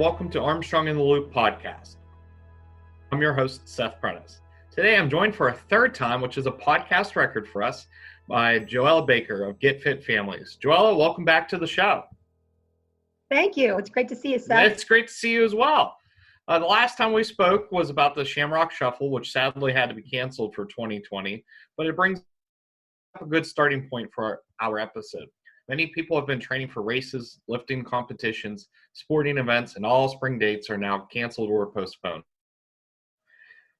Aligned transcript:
Welcome 0.00 0.30
to 0.30 0.40
Armstrong 0.40 0.88
in 0.88 0.96
the 0.96 1.02
Loop 1.02 1.30
podcast. 1.30 1.96
I'm 3.12 3.20
your 3.20 3.34
host, 3.34 3.68
Seth 3.68 4.00
Prentice. 4.00 4.40
Today, 4.70 4.96
I'm 4.96 5.10
joined 5.10 5.34
for 5.34 5.48
a 5.48 5.52
third 5.52 5.94
time, 5.94 6.22
which 6.22 6.38
is 6.38 6.46
a 6.46 6.50
podcast 6.50 7.16
record 7.16 7.46
for 7.46 7.62
us, 7.62 7.86
by 8.26 8.60
Joella 8.60 9.06
Baker 9.06 9.44
of 9.44 9.60
Get 9.60 9.82
Fit 9.82 10.02
Families. 10.02 10.56
Joella, 10.58 10.96
welcome 10.96 11.26
back 11.26 11.46
to 11.50 11.58
the 11.58 11.66
show. 11.66 12.04
Thank 13.30 13.58
you. 13.58 13.76
It's 13.76 13.90
great 13.90 14.08
to 14.08 14.16
see 14.16 14.32
you, 14.32 14.38
Seth. 14.38 14.72
It's 14.72 14.84
great 14.84 15.08
to 15.08 15.12
see 15.12 15.32
you 15.32 15.44
as 15.44 15.54
well. 15.54 15.98
Uh, 16.48 16.58
the 16.58 16.64
last 16.64 16.96
time 16.96 17.12
we 17.12 17.22
spoke 17.22 17.70
was 17.70 17.90
about 17.90 18.14
the 18.14 18.24
Shamrock 18.24 18.72
Shuffle, 18.72 19.10
which 19.10 19.32
sadly 19.32 19.70
had 19.70 19.90
to 19.90 19.94
be 19.94 20.00
canceled 20.00 20.54
for 20.54 20.64
2020, 20.64 21.44
but 21.76 21.86
it 21.86 21.94
brings 21.94 22.22
a 23.20 23.26
good 23.26 23.44
starting 23.44 23.86
point 23.90 24.08
for 24.14 24.24
our, 24.24 24.40
our 24.62 24.78
episode. 24.78 25.28
Many 25.70 25.86
people 25.86 26.16
have 26.16 26.26
been 26.26 26.40
training 26.40 26.66
for 26.66 26.82
races, 26.82 27.38
lifting 27.46 27.84
competitions, 27.84 28.66
sporting 28.92 29.38
events, 29.38 29.76
and 29.76 29.86
all 29.86 30.08
spring 30.08 30.36
dates 30.36 30.68
are 30.68 30.76
now 30.76 31.06
canceled 31.12 31.48
or 31.48 31.64
postponed. 31.70 32.24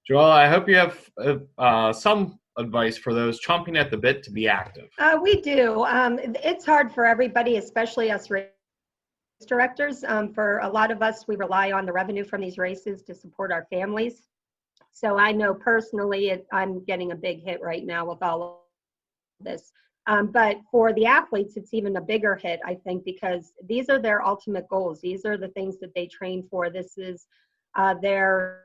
Joel, 0.06 0.30
I 0.30 0.46
hope 0.46 0.68
you 0.68 0.76
have 0.76 1.10
uh, 1.58 1.92
some 1.92 2.38
advice 2.56 2.96
for 2.96 3.12
those 3.12 3.44
chomping 3.44 3.76
at 3.76 3.90
the 3.90 3.96
bit 3.96 4.22
to 4.22 4.30
be 4.30 4.46
active. 4.46 4.88
Uh, 5.00 5.18
we 5.20 5.40
do. 5.40 5.82
Um, 5.82 6.20
it's 6.44 6.64
hard 6.64 6.92
for 6.92 7.04
everybody, 7.04 7.56
especially 7.56 8.12
us 8.12 8.30
race 8.30 8.46
directors. 9.48 10.04
Um, 10.06 10.32
for 10.32 10.58
a 10.58 10.68
lot 10.68 10.92
of 10.92 11.02
us, 11.02 11.26
we 11.26 11.34
rely 11.34 11.72
on 11.72 11.86
the 11.86 11.92
revenue 11.92 12.22
from 12.22 12.40
these 12.40 12.56
races 12.56 13.02
to 13.02 13.16
support 13.16 13.50
our 13.50 13.66
families. 13.68 14.28
So 14.92 15.18
I 15.18 15.32
know 15.32 15.54
personally, 15.54 16.28
it, 16.28 16.46
I'm 16.52 16.84
getting 16.84 17.10
a 17.10 17.16
big 17.16 17.42
hit 17.42 17.60
right 17.60 17.84
now 17.84 18.04
with 18.04 18.22
all 18.22 18.42
of 19.40 19.44
this. 19.44 19.72
Um, 20.10 20.26
but 20.26 20.58
for 20.72 20.92
the 20.92 21.06
athletes, 21.06 21.56
it's 21.56 21.72
even 21.72 21.96
a 21.96 22.00
bigger 22.00 22.34
hit, 22.34 22.58
I 22.66 22.74
think, 22.74 23.04
because 23.04 23.52
these 23.64 23.88
are 23.88 24.00
their 24.00 24.26
ultimate 24.26 24.68
goals. 24.68 25.00
These 25.00 25.24
are 25.24 25.36
the 25.36 25.50
things 25.50 25.78
that 25.78 25.94
they 25.94 26.08
train 26.08 26.44
for. 26.50 26.68
This 26.68 26.98
is 26.98 27.28
uh, 27.76 27.94
their 28.02 28.64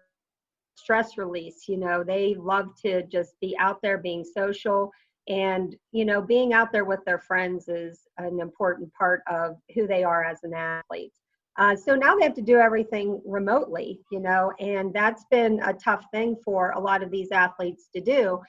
stress 0.73 1.19
release. 1.19 1.65
You 1.67 1.77
know, 1.77 2.03
they 2.03 2.33
love 2.33 2.69
to 2.81 3.03
just 3.03 3.39
be 3.41 3.55
out 3.59 3.79
there 3.83 3.99
being 3.99 4.23
social. 4.23 4.91
And, 5.27 5.75
you 5.91 6.03
know, 6.03 6.19
being 6.19 6.53
out 6.53 6.71
there 6.71 6.83
with 6.83 7.05
their 7.05 7.19
friends 7.19 7.67
is 7.67 8.07
an 8.17 8.39
important 8.39 8.91
part 8.93 9.21
of 9.29 9.57
who 9.75 9.85
they 9.85 10.03
are 10.03 10.23
as 10.23 10.39
an 10.41 10.55
athlete. 10.55 11.13
Uh, 11.59 11.75
so 11.75 11.93
now 11.93 12.15
they 12.15 12.23
have 12.23 12.33
to 12.33 12.41
do 12.41 12.57
everything 12.57 13.21
remotely, 13.23 14.01
you 14.11 14.19
know, 14.19 14.51
and 14.59 14.91
that's 14.93 15.25
been 15.29 15.61
a 15.63 15.73
tough 15.73 16.05
thing 16.11 16.35
for 16.43 16.71
a 16.71 16.79
lot 16.79 17.03
of 17.03 17.11
these 17.11 17.31
athletes 17.31 17.87
to 17.95 18.01
do. 18.01 18.41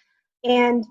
And 0.44 0.82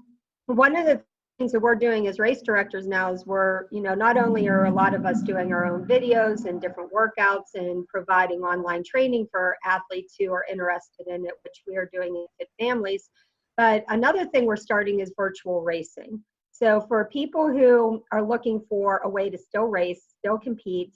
one 0.45 0.76
of 0.76 0.86
the 0.86 1.03
things 1.38 1.52
that 1.52 1.59
we're 1.59 1.75
doing 1.75 2.08
as 2.08 2.17
race 2.17 2.41
directors 2.41 2.88
now 2.88 3.11
is 3.11 3.25
we're, 3.25 3.67
you 3.72 3.81
know, 3.81 3.94
not 3.94 4.17
only 4.17 4.47
are 4.47 4.66
a 4.66 4.72
lot 4.72 4.94
of 4.94 5.05
us 5.05 5.22
doing 5.22 5.52
our 5.52 5.66
own 5.66 5.86
videos 5.86 6.45
and 6.45 6.61
different 6.61 6.92
workouts 6.94 7.55
and 7.55 7.86
providing 7.88 8.39
online 8.39 8.83
training 8.83 9.27
for 9.30 9.58
athletes 9.66 10.16
who 10.17 10.31
are 10.31 10.45
interested 10.50 11.08
in 11.08 11.25
it, 11.25 11.33
which 11.44 11.64
we 11.67 11.75
are 11.75 11.89
doing 11.92 12.25
in 12.39 12.45
Families, 12.59 13.09
but 13.58 13.83
another 13.89 14.25
thing 14.25 14.45
we're 14.45 14.55
starting 14.55 15.02
is 15.02 15.11
virtual 15.17 15.61
racing. 15.61 16.21
So 16.52 16.80
for 16.87 17.05
people 17.05 17.48
who 17.48 18.02
are 18.14 18.23
looking 18.23 18.61
for 18.70 19.02
a 19.04 19.09
way 19.09 19.30
to 19.30 19.38
still 19.38 19.65
race, 19.65 20.04
still 20.20 20.38
compete, 20.38 20.93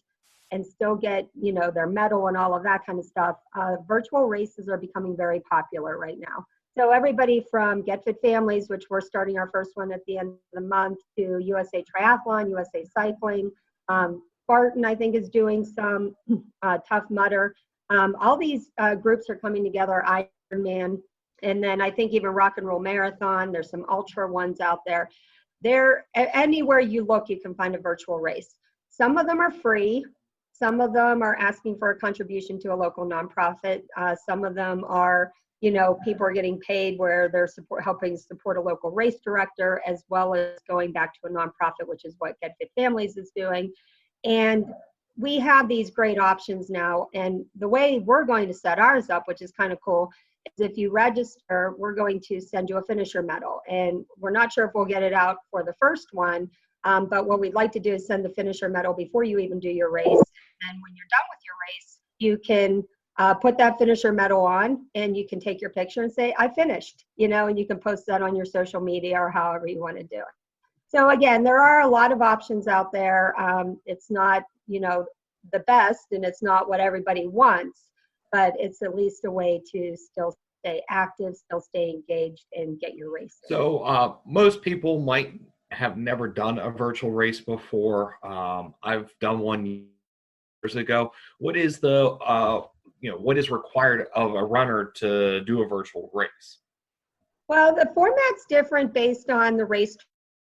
and 0.51 0.65
still 0.65 0.95
get, 0.95 1.27
you 1.39 1.51
know, 1.51 1.69
their 1.69 1.85
medal 1.85 2.27
and 2.27 2.37
all 2.37 2.55
of 2.55 2.63
that 2.63 2.85
kind 2.85 2.97
of 2.97 3.05
stuff, 3.05 3.35
uh, 3.57 3.75
virtual 3.87 4.27
races 4.27 4.69
are 4.69 4.77
becoming 4.77 5.15
very 5.17 5.41
popular 5.41 5.97
right 5.97 6.17
now. 6.17 6.45
So 6.79 6.91
everybody 6.91 7.45
from 7.51 7.81
Get 7.81 8.05
Fit 8.05 8.21
Families, 8.21 8.69
which 8.69 8.85
we're 8.89 9.01
starting 9.01 9.37
our 9.37 9.49
first 9.49 9.71
one 9.73 9.91
at 9.91 9.99
the 10.07 10.17
end 10.17 10.29
of 10.29 10.37
the 10.53 10.61
month, 10.61 10.99
to 11.17 11.37
USA 11.43 11.83
Triathlon, 11.83 12.49
USA 12.49 12.85
Cycling, 12.85 13.51
um, 13.89 14.21
Spartan, 14.45 14.85
I 14.85 14.95
think, 14.95 15.13
is 15.13 15.27
doing 15.27 15.65
some 15.65 16.15
uh, 16.61 16.77
Tough 16.87 17.03
Mudder. 17.09 17.53
Um, 17.89 18.15
all 18.17 18.37
these 18.37 18.71
uh, 18.77 18.95
groups 18.95 19.29
are 19.29 19.35
coming 19.35 19.61
together, 19.61 20.05
Ironman, 20.07 21.01
and 21.43 21.61
then 21.61 21.81
I 21.81 21.91
think 21.91 22.13
even 22.13 22.29
Rock 22.29 22.53
and 22.55 22.65
Roll 22.65 22.79
Marathon. 22.79 23.51
There's 23.51 23.69
some 23.69 23.85
ultra 23.89 24.31
ones 24.31 24.61
out 24.61 24.79
there. 24.85 25.09
There, 25.61 26.05
anywhere 26.15 26.79
you 26.79 27.03
look, 27.03 27.27
you 27.27 27.41
can 27.41 27.55
find 27.55 27.75
a 27.75 27.79
virtual 27.79 28.21
race. 28.21 28.55
Some 28.87 29.17
of 29.17 29.27
them 29.27 29.41
are 29.41 29.51
free. 29.51 30.05
Some 30.53 30.79
of 30.79 30.93
them 30.93 31.23
are 31.23 31.35
asking 31.35 31.77
for 31.77 31.89
a 31.89 31.99
contribution 31.99 32.57
to 32.61 32.73
a 32.73 32.77
local 32.77 33.05
nonprofit. 33.05 33.81
Uh, 33.97 34.15
some 34.25 34.45
of 34.45 34.55
them 34.55 34.85
are 34.87 35.33
you 35.61 35.71
know 35.71 35.99
people 36.03 36.25
are 36.25 36.31
getting 36.31 36.59
paid 36.59 36.97
where 36.97 37.29
they're 37.29 37.47
support 37.47 37.83
helping 37.83 38.15
support 38.15 38.57
a 38.57 38.61
local 38.61 38.91
race 38.91 39.19
director 39.23 39.81
as 39.85 40.03
well 40.09 40.33
as 40.33 40.57
going 40.67 40.91
back 40.91 41.13
to 41.13 41.19
a 41.27 41.29
nonprofit 41.29 41.85
which 41.87 42.05
is 42.05 42.15
what 42.19 42.39
get 42.41 42.55
fit 42.59 42.71
families 42.75 43.17
is 43.17 43.31
doing. 43.35 43.71
And 44.23 44.65
we 45.17 45.37
have 45.39 45.67
these 45.67 45.89
great 45.89 46.17
options 46.17 46.69
now. 46.69 47.07
And 47.13 47.45
the 47.57 47.67
way 47.67 47.99
we're 47.99 48.23
going 48.23 48.47
to 48.47 48.53
set 48.53 48.79
ours 48.79 49.09
up 49.09 49.23
which 49.27 49.41
is 49.41 49.51
kind 49.51 49.73
of 49.73 49.79
cool 49.81 50.09
is 50.45 50.65
if 50.65 50.77
you 50.77 50.91
register 50.91 51.73
we're 51.77 51.95
going 51.95 52.21
to 52.27 52.39
send 52.39 52.69
you 52.69 52.77
a 52.77 52.83
finisher 52.83 53.21
medal. 53.21 53.61
And 53.69 54.05
we're 54.17 54.31
not 54.31 54.53
sure 54.53 54.65
if 54.65 54.71
we'll 54.73 54.85
get 54.85 55.03
it 55.03 55.13
out 55.13 55.37
for 55.51 55.63
the 55.63 55.73
first 55.79 56.07
one 56.13 56.49
um, 56.85 57.09
but 57.09 57.27
what 57.27 57.41
we'd 57.41 57.53
like 57.53 57.73
to 57.73 57.79
do 57.79 57.95
is 57.95 58.07
send 58.07 58.23
the 58.23 58.29
finisher 58.29 58.69
medal 58.69 58.93
before 58.93 59.25
you 59.25 59.37
even 59.39 59.59
do 59.59 59.69
your 59.69 59.91
race. 59.91 60.05
And 60.05 60.81
when 60.81 60.95
you're 60.95 61.11
done 61.11 61.27
with 61.29 61.39
your 61.45 61.55
race 61.67 61.99
you 62.19 62.37
can 62.37 62.83
uh, 63.19 63.33
put 63.33 63.57
that 63.57 63.77
finisher 63.77 64.11
medal 64.13 64.45
on 64.45 64.85
and 64.95 65.15
you 65.15 65.27
can 65.27 65.39
take 65.39 65.61
your 65.61 65.69
picture 65.69 66.03
and 66.03 66.11
say 66.11 66.33
i 66.39 66.47
finished 66.47 67.05
you 67.17 67.27
know 67.27 67.47
and 67.47 67.59
you 67.59 67.67
can 67.67 67.77
post 67.77 68.05
that 68.07 68.21
on 68.21 68.35
your 68.35 68.45
social 68.45 68.81
media 68.81 69.19
or 69.19 69.29
however 69.29 69.67
you 69.67 69.79
want 69.79 69.97
to 69.97 70.03
do 70.03 70.17
it. 70.17 70.35
So 70.87 71.09
again 71.09 71.43
there 71.43 71.61
are 71.61 71.81
a 71.81 71.87
lot 71.87 72.11
of 72.11 72.21
options 72.21 72.67
out 72.67 72.91
there. 72.91 73.39
Um, 73.39 73.79
it's 73.85 74.09
not 74.09 74.43
you 74.67 74.79
know 74.79 75.05
the 75.51 75.59
best 75.59 76.07
and 76.11 76.25
it's 76.25 76.41
not 76.41 76.67
what 76.67 76.79
everybody 76.79 77.27
wants 77.27 77.83
but 78.31 78.53
it's 78.57 78.81
at 78.81 78.95
least 78.95 79.25
a 79.25 79.31
way 79.31 79.61
to 79.71 79.95
still 79.95 80.35
stay 80.59 80.81
active 80.89 81.35
still 81.35 81.61
stay 81.61 81.89
engaged 81.89 82.45
and 82.53 82.79
get 82.79 82.93
your 82.93 83.11
race 83.11 83.37
so 83.47 83.79
uh, 83.79 84.15
most 84.25 84.61
people 84.61 84.99
might 84.99 85.39
have 85.71 85.97
never 85.97 86.27
done 86.27 86.59
a 86.59 86.69
virtual 86.69 87.11
race 87.11 87.39
before. 87.39 88.17
Um, 88.25 88.73
i've 88.83 89.13
done 89.19 89.39
one 89.39 89.65
years 89.65 90.75
ago. 90.75 91.11
What 91.37 91.55
is 91.55 91.79
the 91.79 92.11
uh, 92.11 92.63
you 92.99 93.09
know 93.09 93.17
what 93.17 93.37
is 93.37 93.49
required 93.49 94.07
of 94.15 94.35
a 94.35 94.43
runner 94.43 94.91
to 94.95 95.41
do 95.41 95.63
a 95.63 95.67
virtual 95.67 96.09
race? 96.13 96.59
Well 97.47 97.73
the 97.75 97.89
format's 97.93 98.45
different 98.47 98.93
based 98.93 99.29
on 99.29 99.57
the 99.57 99.65
race 99.65 99.97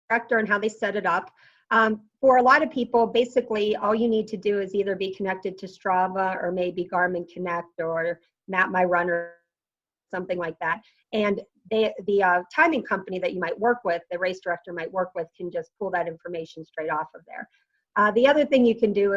director 0.09 0.37
and 0.37 0.47
how 0.47 0.59
they 0.59 0.69
set 0.69 0.95
it 0.95 1.05
up. 1.05 1.31
Um, 1.71 2.01
for 2.21 2.37
a 2.37 2.43
lot 2.43 2.61
of 2.61 2.69
people 2.69 3.07
basically 3.07 3.75
all 3.75 3.95
you 3.95 4.07
need 4.07 4.27
to 4.27 4.37
do 4.37 4.59
is 4.59 4.75
either 4.75 4.95
be 4.95 5.13
connected 5.13 5.57
to 5.59 5.65
strava 5.65 6.41
or 6.41 6.51
maybe 6.51 6.87
garmin 6.91 7.27
connect 7.31 7.79
or 7.79 8.19
map 8.47 8.69
my 8.69 8.83
runner 8.83 9.33
something 10.13 10.37
like 10.37 10.57
that. 10.59 10.81
And 11.11 11.41
they, 11.71 11.93
the 12.05 12.21
uh, 12.21 12.41
timing 12.53 12.83
company 12.83 13.19
that 13.19 13.33
you 13.33 13.39
might 13.39 13.57
work 13.59 13.79
with 13.83 14.01
the 14.11 14.19
race 14.19 14.39
director 14.43 14.73
might 14.73 14.91
work 14.91 15.11
with 15.15 15.27
can 15.35 15.49
just 15.51 15.71
pull 15.79 15.89
that 15.91 16.07
information 16.07 16.63
straight 16.65 16.91
off 16.91 17.07
of 17.15 17.21
there. 17.25 17.49
Uh, 17.95 18.11
the 18.11 18.27
other 18.27 18.45
thing 18.45 18.65
you 18.65 18.75
can 18.75 18.93
do 18.93 19.13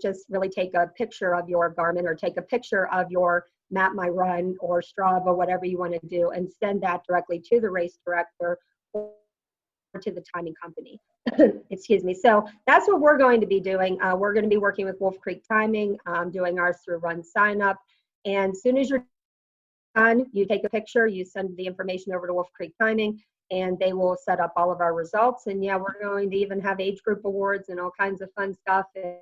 just 0.00 0.26
really 0.28 0.48
take 0.48 0.74
a 0.74 0.86
picture 0.96 1.34
of 1.34 1.48
your 1.48 1.74
Garmin 1.74 2.04
or 2.04 2.14
take 2.14 2.36
a 2.36 2.42
picture 2.42 2.86
of 2.92 3.10
your 3.10 3.46
Map 3.70 3.92
My 3.94 4.08
Run 4.08 4.56
or 4.60 4.82
Strava, 4.82 5.34
whatever 5.34 5.64
you 5.64 5.78
want 5.78 5.92
to 5.92 6.06
do, 6.06 6.30
and 6.30 6.50
send 6.62 6.82
that 6.82 7.02
directly 7.06 7.42
to 7.50 7.60
the 7.60 7.70
race 7.70 7.98
director 8.04 8.58
or 8.94 9.10
to 10.00 10.10
the 10.10 10.24
timing 10.34 10.54
company. 10.60 11.00
Excuse 11.70 12.04
me. 12.04 12.14
So 12.14 12.46
that's 12.66 12.86
what 12.86 13.00
we're 13.00 13.18
going 13.18 13.40
to 13.40 13.46
be 13.46 13.60
doing. 13.60 14.00
Uh, 14.02 14.16
we're 14.16 14.32
going 14.32 14.44
to 14.44 14.50
be 14.50 14.56
working 14.56 14.86
with 14.86 15.00
Wolf 15.00 15.18
Creek 15.20 15.42
Timing, 15.50 15.96
um, 16.06 16.30
doing 16.30 16.58
ours 16.58 16.76
through 16.84 16.98
Run 16.98 17.22
Sign 17.22 17.62
Up. 17.62 17.78
And 18.24 18.52
as 18.52 18.62
soon 18.62 18.76
as 18.76 18.90
you're 18.90 19.04
done, 19.94 20.26
you 20.32 20.46
take 20.46 20.64
a 20.64 20.68
picture, 20.68 21.06
you 21.06 21.24
send 21.24 21.56
the 21.56 21.66
information 21.66 22.14
over 22.14 22.26
to 22.26 22.34
Wolf 22.34 22.50
Creek 22.52 22.74
Timing, 22.80 23.20
and 23.50 23.78
they 23.78 23.92
will 23.92 24.16
set 24.16 24.40
up 24.40 24.52
all 24.56 24.72
of 24.72 24.80
our 24.80 24.94
results. 24.94 25.46
And 25.46 25.62
yeah, 25.64 25.76
we're 25.76 26.00
going 26.02 26.30
to 26.30 26.36
even 26.36 26.60
have 26.60 26.80
age 26.80 27.02
group 27.02 27.24
awards 27.24 27.68
and 27.68 27.78
all 27.78 27.92
kinds 27.98 28.20
of 28.20 28.32
fun 28.32 28.54
stuff. 28.54 28.86
And 28.94 29.16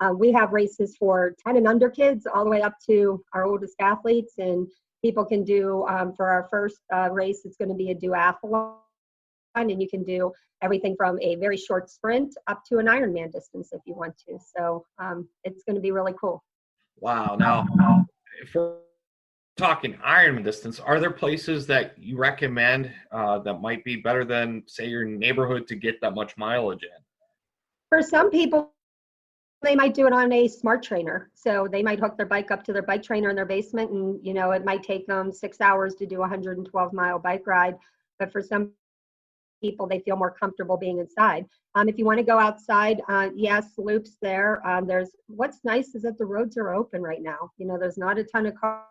uh, 0.00 0.12
we 0.16 0.32
have 0.32 0.52
races 0.52 0.96
for 0.96 1.34
10 1.46 1.56
and 1.56 1.68
under 1.68 1.90
kids 1.90 2.26
all 2.26 2.44
the 2.44 2.50
way 2.50 2.62
up 2.62 2.74
to 2.86 3.22
our 3.34 3.44
oldest 3.44 3.74
athletes. 3.80 4.34
And 4.38 4.66
people 5.02 5.24
can 5.24 5.44
do, 5.44 5.86
um, 5.88 6.14
for 6.14 6.28
our 6.28 6.48
first 6.50 6.78
uh, 6.92 7.10
race, 7.10 7.42
it's 7.44 7.56
going 7.56 7.68
to 7.68 7.74
be 7.74 7.90
a 7.90 7.94
duathlon. 7.94 8.76
and 9.54 9.82
you 9.82 9.88
can 9.88 10.04
do 10.04 10.32
everything 10.62 10.94
from 10.96 11.18
a 11.20 11.36
very 11.36 11.56
short 11.56 11.90
sprint 11.90 12.34
up 12.46 12.62
to 12.68 12.78
an 12.78 12.86
Ironman 12.86 13.32
distance 13.32 13.70
if 13.72 13.80
you 13.86 13.94
want 13.94 14.14
to. 14.28 14.38
So 14.56 14.84
um, 14.98 15.28
it's 15.44 15.64
going 15.64 15.76
to 15.76 15.82
be 15.82 15.90
really 15.90 16.14
cool. 16.20 16.42
Wow. 16.98 17.36
Now, 17.38 17.66
if 18.42 18.54
we're 18.54 18.76
talking 19.56 19.94
Ironman 20.06 20.44
distance, 20.44 20.80
are 20.80 21.00
there 21.00 21.10
places 21.10 21.66
that 21.66 21.94
you 21.98 22.16
recommend 22.16 22.90
uh, 23.10 23.38
that 23.40 23.60
might 23.60 23.84
be 23.84 23.96
better 23.96 24.24
than, 24.24 24.62
say, 24.66 24.86
your 24.86 25.04
neighborhood 25.04 25.66
to 25.68 25.76
get 25.76 26.00
that 26.02 26.14
much 26.14 26.36
mileage 26.36 26.82
in? 26.82 27.02
For 27.88 28.02
some 28.02 28.30
people, 28.30 28.72
they 29.62 29.74
might 29.74 29.94
do 29.94 30.06
it 30.06 30.12
on 30.12 30.32
a 30.32 30.48
smart 30.48 30.82
trainer. 30.82 31.30
So 31.34 31.68
they 31.70 31.82
might 31.82 32.00
hook 32.00 32.16
their 32.16 32.26
bike 32.26 32.50
up 32.50 32.64
to 32.64 32.72
their 32.72 32.82
bike 32.82 33.02
trainer 33.02 33.30
in 33.30 33.36
their 33.36 33.46
basement, 33.46 33.90
and 33.90 34.18
you 34.24 34.34
know 34.34 34.52
it 34.52 34.64
might 34.64 34.82
take 34.82 35.06
them 35.06 35.32
six 35.32 35.60
hours 35.60 35.94
to 35.96 36.06
do 36.06 36.16
a 36.16 36.20
112 36.20 36.92
mile 36.92 37.18
bike 37.18 37.46
ride. 37.46 37.76
But 38.18 38.32
for 38.32 38.42
some 38.42 38.72
people 39.62 39.86
they 39.86 40.00
feel 40.00 40.16
more 40.16 40.30
comfortable 40.30 40.76
being 40.76 40.98
inside. 40.98 41.44
Um, 41.74 41.88
if 41.88 41.98
you 41.98 42.04
want 42.04 42.18
to 42.18 42.24
go 42.24 42.38
outside, 42.38 43.02
uh, 43.08 43.28
yes, 43.34 43.72
loops 43.76 44.16
there. 44.22 44.66
Um, 44.66 44.86
there's 44.86 45.10
what's 45.28 45.58
nice 45.64 45.94
is 45.94 46.02
that 46.02 46.18
the 46.18 46.24
roads 46.24 46.56
are 46.56 46.74
open 46.74 47.02
right 47.02 47.22
now. 47.22 47.50
You 47.58 47.66
know, 47.66 47.78
there's 47.78 47.98
not 47.98 48.18
a 48.18 48.24
ton 48.24 48.46
of 48.46 48.54
cars. 48.54 48.86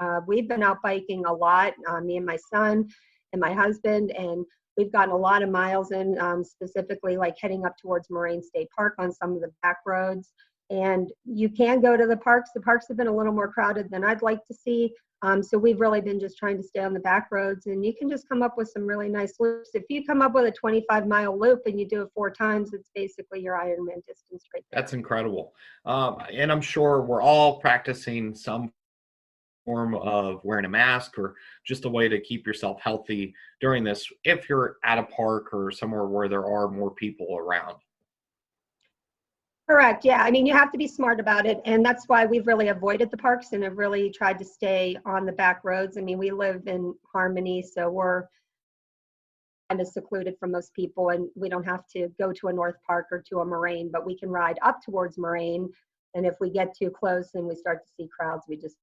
Uh, 0.00 0.20
we've 0.26 0.48
been 0.48 0.62
out 0.62 0.78
biking 0.82 1.26
a 1.26 1.32
lot, 1.32 1.74
uh, 1.86 2.00
me 2.00 2.16
and 2.16 2.24
my 2.24 2.38
son 2.52 2.88
and 3.32 3.40
my 3.40 3.52
husband, 3.52 4.10
and 4.12 4.44
we've 4.80 4.92
gotten 4.92 5.12
a 5.12 5.16
lot 5.16 5.42
of 5.42 5.50
miles 5.50 5.92
in, 5.92 6.18
um, 6.18 6.42
specifically 6.42 7.16
like 7.18 7.36
heading 7.38 7.66
up 7.66 7.76
towards 7.76 8.08
Moraine 8.08 8.42
State 8.42 8.68
Park 8.74 8.94
on 8.98 9.12
some 9.12 9.32
of 9.32 9.42
the 9.42 9.52
back 9.62 9.78
roads. 9.86 10.32
And 10.70 11.12
you 11.24 11.50
can 11.50 11.82
go 11.82 11.96
to 11.96 12.06
the 12.06 12.16
parks. 12.16 12.50
The 12.54 12.62
parks 12.62 12.86
have 12.88 12.96
been 12.96 13.08
a 13.08 13.14
little 13.14 13.32
more 13.32 13.52
crowded 13.52 13.90
than 13.90 14.04
I'd 14.04 14.22
like 14.22 14.46
to 14.46 14.54
see. 14.54 14.94
Um, 15.22 15.42
so 15.42 15.58
we've 15.58 15.80
really 15.80 16.00
been 16.00 16.18
just 16.18 16.38
trying 16.38 16.56
to 16.56 16.62
stay 16.62 16.80
on 16.80 16.94
the 16.94 17.00
back 17.00 17.28
roads 17.30 17.66
and 17.66 17.84
you 17.84 17.94
can 17.94 18.08
just 18.08 18.26
come 18.26 18.42
up 18.42 18.56
with 18.56 18.70
some 18.70 18.86
really 18.86 19.10
nice 19.10 19.34
loops. 19.38 19.70
If 19.74 19.82
you 19.90 20.02
come 20.06 20.22
up 20.22 20.32
with 20.32 20.46
a 20.46 20.52
25 20.52 21.06
mile 21.06 21.38
loop 21.38 21.60
and 21.66 21.78
you 21.78 21.86
do 21.86 22.00
it 22.00 22.08
four 22.14 22.30
times, 22.30 22.72
it's 22.72 22.88
basically 22.94 23.40
your 23.42 23.54
Ironman 23.54 24.02
distance 24.06 24.46
right 24.54 24.64
there. 24.70 24.80
That's 24.80 24.94
incredible. 24.94 25.52
Um, 25.84 26.22
and 26.32 26.50
I'm 26.50 26.62
sure 26.62 27.02
we're 27.02 27.20
all 27.20 27.60
practicing 27.60 28.34
some 28.34 28.72
form 29.70 29.94
of 29.94 30.40
wearing 30.42 30.64
a 30.64 30.68
mask 30.68 31.16
or 31.16 31.36
just 31.64 31.84
a 31.84 31.88
way 31.88 32.08
to 32.08 32.20
keep 32.20 32.44
yourself 32.44 32.80
healthy 32.82 33.32
during 33.60 33.84
this 33.84 34.04
if 34.24 34.48
you're 34.48 34.78
at 34.84 34.98
a 34.98 35.04
park 35.04 35.54
or 35.54 35.70
somewhere 35.70 36.06
where 36.06 36.28
there 36.28 36.44
are 36.44 36.68
more 36.68 36.90
people 36.90 37.36
around. 37.38 37.76
Correct. 39.68 40.04
Yeah. 40.04 40.24
I 40.24 40.32
mean, 40.32 40.46
you 40.46 40.54
have 40.54 40.72
to 40.72 40.78
be 40.78 40.88
smart 40.88 41.20
about 41.20 41.46
it. 41.46 41.60
And 41.64 41.84
that's 41.84 42.08
why 42.08 42.26
we've 42.26 42.48
really 42.48 42.68
avoided 42.68 43.12
the 43.12 43.16
parks 43.16 43.52
and 43.52 43.62
have 43.62 43.78
really 43.78 44.10
tried 44.10 44.40
to 44.40 44.44
stay 44.44 44.96
on 45.06 45.24
the 45.24 45.30
back 45.30 45.60
roads. 45.62 45.96
I 45.96 46.00
mean, 46.00 46.18
we 46.18 46.32
live 46.32 46.66
in 46.66 46.92
Harmony, 47.12 47.62
so 47.62 47.88
we're 47.88 48.24
kind 49.70 49.80
of 49.80 49.86
secluded 49.86 50.34
from 50.40 50.50
most 50.50 50.74
people 50.74 51.10
and 51.10 51.28
we 51.36 51.48
don't 51.48 51.62
have 51.62 51.86
to 51.94 52.08
go 52.18 52.32
to 52.32 52.48
a 52.48 52.52
North 52.52 52.74
Park 52.84 53.06
or 53.12 53.22
to 53.28 53.38
a 53.38 53.44
Moraine, 53.44 53.88
but 53.92 54.04
we 54.04 54.18
can 54.18 54.30
ride 54.30 54.58
up 54.62 54.80
towards 54.84 55.16
Moraine. 55.16 55.68
And 56.14 56.26
if 56.26 56.34
we 56.40 56.50
get 56.50 56.76
too 56.76 56.90
close 56.90 57.30
and 57.34 57.46
we 57.46 57.54
start 57.54 57.84
to 57.84 57.92
see 57.96 58.08
crowds, 58.08 58.46
we 58.48 58.56
just 58.56 58.74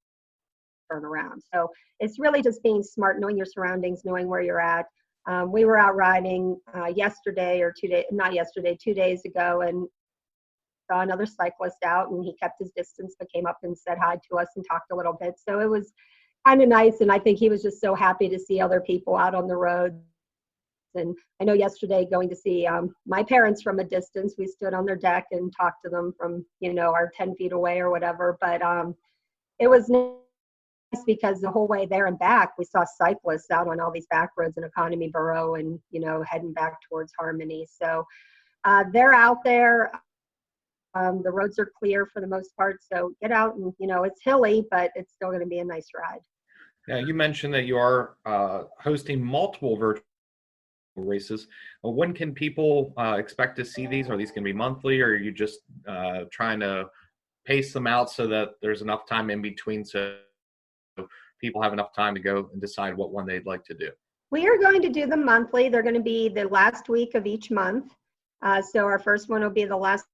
turn 0.91 1.05
around. 1.05 1.41
So 1.53 1.69
it's 1.99 2.19
really 2.19 2.41
just 2.41 2.63
being 2.63 2.83
smart, 2.83 3.19
knowing 3.19 3.37
your 3.37 3.45
surroundings, 3.45 4.01
knowing 4.05 4.27
where 4.27 4.41
you're 4.41 4.61
at. 4.61 4.85
Um, 5.27 5.51
we 5.51 5.65
were 5.65 5.77
out 5.77 5.95
riding 5.95 6.57
uh, 6.75 6.85
yesterday 6.85 7.59
or 7.61 7.73
two 7.77 7.87
days, 7.87 8.05
not 8.11 8.33
yesterday, 8.33 8.77
two 8.81 8.93
days 8.93 9.25
ago, 9.25 9.61
and 9.61 9.87
saw 10.89 11.01
another 11.01 11.25
cyclist 11.25 11.77
out 11.85 12.09
and 12.09 12.23
he 12.23 12.33
kept 12.41 12.55
his 12.59 12.71
distance 12.75 13.15
but 13.19 13.31
came 13.33 13.45
up 13.45 13.57
and 13.63 13.77
said 13.77 13.97
hi 14.01 14.17
to 14.29 14.37
us 14.37 14.47
and 14.55 14.65
talked 14.69 14.91
a 14.91 14.95
little 14.95 15.17
bit. 15.19 15.35
So 15.37 15.59
it 15.59 15.69
was 15.69 15.91
kind 16.45 16.61
of 16.61 16.69
nice. 16.69 17.01
And 17.01 17.11
I 17.11 17.19
think 17.19 17.37
he 17.37 17.49
was 17.49 17.61
just 17.61 17.81
so 17.81 17.93
happy 17.93 18.29
to 18.29 18.39
see 18.39 18.61
other 18.61 18.81
people 18.81 19.15
out 19.15 19.35
on 19.35 19.47
the 19.47 19.57
road. 19.57 19.99
And 20.95 21.15
I 21.41 21.43
know 21.43 21.53
yesterday 21.53 22.07
going 22.09 22.29
to 22.29 22.35
see 22.35 22.65
um, 22.65 22.95
my 23.05 23.21
parents 23.21 23.61
from 23.61 23.79
a 23.79 23.83
distance, 23.83 24.35
we 24.37 24.47
stood 24.47 24.73
on 24.73 24.85
their 24.85 24.95
deck 24.95 25.25
and 25.31 25.53
talked 25.55 25.83
to 25.83 25.89
them 25.89 26.13
from, 26.17 26.45
you 26.59 26.73
know, 26.73 26.93
our 26.93 27.11
10 27.15 27.35
feet 27.35 27.51
away 27.51 27.79
or 27.79 27.91
whatever. 27.91 28.37
But 28.41 28.61
um, 28.61 28.95
it 29.59 29.67
was 29.67 29.89
because 31.05 31.41
the 31.41 31.51
whole 31.51 31.67
way 31.67 31.85
there 31.85 32.05
and 32.05 32.17
back, 32.17 32.53
we 32.57 32.65
saw 32.65 32.85
cyclists 32.85 33.51
out 33.51 33.67
on 33.67 33.79
all 33.79 33.91
these 33.91 34.07
back 34.07 34.31
roads 34.37 34.57
in 34.57 34.63
Economy 34.63 35.09
Borough 35.09 35.55
and, 35.55 35.79
you 35.91 35.99
know, 35.99 36.23
heading 36.23 36.53
back 36.53 36.77
towards 36.87 37.11
Harmony. 37.19 37.67
So 37.69 38.05
uh, 38.63 38.83
they're 38.91 39.13
out 39.13 39.43
there. 39.43 39.91
Um, 40.93 41.21
the 41.23 41.31
roads 41.31 41.59
are 41.59 41.71
clear 41.77 42.05
for 42.05 42.21
the 42.21 42.27
most 42.27 42.55
part, 42.57 42.79
so 42.81 43.11
get 43.21 43.31
out 43.31 43.55
and 43.55 43.71
you 43.77 43.85
know 43.85 44.03
it's 44.03 44.21
hilly, 44.23 44.65
but 44.71 44.91
it's 44.95 45.13
still 45.13 45.29
going 45.29 45.41
to 45.41 45.47
be 45.47 45.59
a 45.59 45.65
nice 45.65 45.89
ride. 45.95 46.21
Yeah, 46.87 46.97
you 47.05 47.13
mentioned 47.13 47.53
that 47.53 47.65
you 47.65 47.77
are 47.77 48.15
uh, 48.25 48.63
hosting 48.79 49.23
multiple 49.23 49.77
virtual 49.77 50.03
races. 50.95 51.47
Well, 51.83 51.93
when 51.93 52.13
can 52.13 52.33
people 52.33 52.93
uh, 52.97 53.17
expect 53.19 53.57
to 53.57 53.65
see 53.65 53.85
these? 53.85 54.09
Are 54.09 54.17
these 54.17 54.31
going 54.31 54.43
to 54.43 54.51
be 54.51 54.53
monthly, 54.53 54.99
or 55.01 55.09
are 55.09 55.17
you 55.17 55.31
just 55.31 55.59
uh, 55.87 56.21
trying 56.31 56.61
to 56.61 56.87
pace 57.45 57.73
them 57.73 57.85
out 57.85 58.09
so 58.09 58.25
that 58.27 58.51
there's 58.61 58.81
enough 58.81 59.05
time 59.07 59.29
in 59.29 59.41
between 59.41 59.85
so 59.85 60.17
people 61.39 61.61
have 61.61 61.73
enough 61.73 61.93
time 61.93 62.13
to 62.15 62.21
go 62.21 62.49
and 62.51 62.61
decide 62.61 62.95
what 62.95 63.11
one 63.11 63.25
they'd 63.25 63.45
like 63.45 63.63
to 63.65 63.73
do? 63.73 63.89
We 64.31 64.47
are 64.47 64.57
going 64.57 64.81
to 64.81 64.89
do 64.89 65.05
them 65.05 65.23
monthly. 65.23 65.69
They're 65.69 65.83
going 65.83 65.95
to 65.95 66.01
be 66.01 66.29
the 66.29 66.47
last 66.47 66.89
week 66.89 67.15
of 67.15 67.25
each 67.25 67.49
month. 67.49 67.93
Uh, 68.41 68.61
so 68.61 68.85
our 68.85 68.99
first 68.99 69.29
one 69.29 69.41
will 69.41 69.49
be 69.49 69.65
the 69.65 69.77
last 69.77 70.05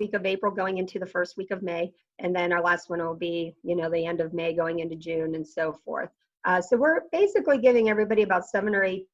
week 0.00 0.14
of 0.14 0.24
April 0.24 0.52
going 0.52 0.78
into 0.78 0.98
the 0.98 1.06
first 1.06 1.36
week 1.36 1.50
of 1.50 1.62
May. 1.62 1.92
And 2.20 2.34
then 2.34 2.52
our 2.52 2.62
last 2.62 2.88
one 2.88 3.00
will 3.00 3.14
be, 3.14 3.54
you 3.62 3.76
know, 3.76 3.90
the 3.90 4.06
end 4.06 4.20
of 4.20 4.32
May 4.32 4.54
going 4.54 4.78
into 4.80 4.96
June 4.96 5.34
and 5.34 5.46
so 5.46 5.72
forth. 5.84 6.10
Uh, 6.44 6.60
so 6.60 6.76
we're 6.76 7.02
basically 7.12 7.58
giving 7.58 7.90
everybody 7.90 8.22
about 8.22 8.46
seven 8.46 8.74
or 8.74 8.82
eight 8.82 9.06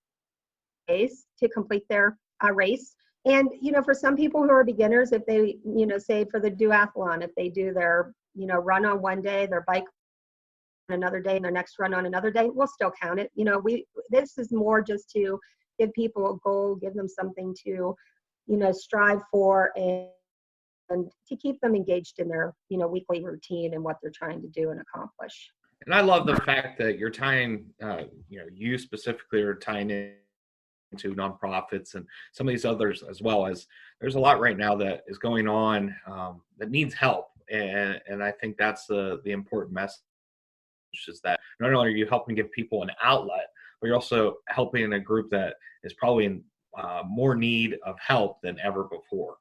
days 0.86 1.26
to 1.38 1.48
complete 1.48 1.84
their 1.88 2.18
uh, 2.44 2.52
race. 2.52 2.94
And, 3.24 3.48
you 3.60 3.72
know, 3.72 3.82
for 3.82 3.94
some 3.94 4.16
people 4.16 4.42
who 4.42 4.50
are 4.50 4.64
beginners, 4.64 5.12
if 5.12 5.24
they, 5.26 5.56
you 5.64 5.86
know, 5.86 5.98
say 5.98 6.26
for 6.30 6.38
the 6.38 6.50
duathlon, 6.50 7.24
if 7.24 7.34
they 7.34 7.48
do 7.48 7.72
their, 7.72 8.14
you 8.34 8.46
know, 8.46 8.58
run 8.58 8.84
on 8.84 9.00
one 9.00 9.22
day, 9.22 9.46
their 9.46 9.64
bike 9.66 9.86
another 10.88 11.20
day, 11.20 11.36
and 11.36 11.44
their 11.44 11.52
next 11.52 11.78
run 11.78 11.94
on 11.94 12.06
another 12.06 12.30
day, 12.30 12.48
we'll 12.52 12.66
still 12.66 12.92
count 13.00 13.20
it. 13.20 13.30
You 13.34 13.44
know, 13.44 13.58
we, 13.58 13.86
this 14.10 14.38
is 14.38 14.52
more 14.52 14.82
just 14.82 15.10
to 15.10 15.38
give 15.78 15.92
people 15.94 16.30
a 16.30 16.38
goal, 16.38 16.76
give 16.76 16.94
them 16.94 17.08
something 17.08 17.54
to, 17.64 17.70
you 18.46 18.56
know, 18.56 18.72
strive 18.72 19.20
for 19.30 19.72
and 19.76 20.08
and 20.90 21.10
to 21.26 21.36
keep 21.36 21.58
them 21.60 21.74
engaged 21.74 22.18
in 22.18 22.28
their 22.28 22.52
you 22.68 22.76
know 22.76 22.86
weekly 22.86 23.24
routine 23.24 23.72
and 23.72 23.82
what 23.82 23.96
they're 24.02 24.12
trying 24.14 24.42
to 24.42 24.48
do 24.48 24.68
and 24.70 24.80
accomplish 24.82 25.50
and 25.86 25.94
i 25.94 26.02
love 26.02 26.26
the 26.26 26.36
fact 26.42 26.78
that 26.78 26.98
you're 26.98 27.08
tying 27.08 27.64
uh, 27.82 28.02
you 28.28 28.38
know 28.38 28.44
you 28.52 28.76
specifically 28.76 29.40
are 29.40 29.54
tying 29.54 29.88
in 29.88 30.12
into 30.92 31.14
nonprofits 31.14 31.94
and 31.94 32.06
some 32.32 32.46
of 32.46 32.52
these 32.52 32.66
others 32.66 33.02
as 33.02 33.22
well 33.22 33.46
as 33.46 33.66
there's 34.00 34.14
a 34.14 34.20
lot 34.20 34.38
right 34.38 34.58
now 34.58 34.76
that 34.76 35.02
is 35.08 35.18
going 35.18 35.48
on 35.48 35.94
um, 36.06 36.42
that 36.58 36.70
needs 36.70 36.92
help 36.92 37.28
and 37.50 38.00
and 38.06 38.22
i 38.22 38.30
think 38.30 38.56
that's 38.58 38.86
the 38.86 39.20
the 39.24 39.32
important 39.32 39.72
message 39.72 40.02
is 41.08 41.20
that 41.22 41.40
not 41.60 41.72
only 41.72 41.88
are 41.88 41.96
you 41.96 42.06
helping 42.06 42.34
give 42.34 42.50
people 42.52 42.82
an 42.82 42.90
outlet 43.02 43.46
but 43.80 43.88
you're 43.88 43.96
also 43.96 44.36
helping 44.48 44.92
a 44.92 45.00
group 45.00 45.30
that 45.30 45.54
is 45.82 45.92
probably 45.94 46.24
in 46.26 46.42
uh, 46.78 47.02
more 47.06 47.34
need 47.34 47.76
of 47.86 47.96
help 48.00 48.40
than 48.42 48.58
ever 48.60 48.84
before 48.84 49.36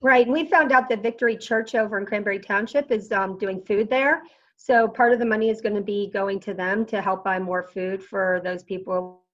Right. 0.00 0.26
And 0.26 0.32
we 0.32 0.44
found 0.44 0.70
out 0.70 0.88
that 0.90 1.02
Victory 1.02 1.36
Church 1.36 1.74
over 1.74 1.98
in 1.98 2.06
Cranberry 2.06 2.38
Township 2.38 2.92
is 2.92 3.10
um, 3.10 3.36
doing 3.36 3.60
food 3.60 3.90
there. 3.90 4.22
So 4.56 4.86
part 4.86 5.12
of 5.12 5.18
the 5.18 5.24
money 5.24 5.50
is 5.50 5.60
going 5.60 5.74
to 5.74 5.80
be 5.80 6.10
going 6.12 6.40
to 6.40 6.54
them 6.54 6.84
to 6.86 7.00
help 7.00 7.24
buy 7.24 7.38
more 7.38 7.64
food 7.64 8.02
for 8.02 8.40
those 8.44 8.62
people 8.62 9.24